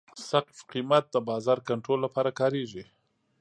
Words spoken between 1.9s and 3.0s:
لپاره کارېږي.